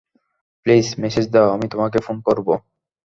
Please 0.65 0.85
message 0.99 1.25
দাও, 1.33 1.47
আমি 1.51 1.65
তোমাকে 1.67 1.97
ফোন 1.99 2.17
করব। 2.21 2.47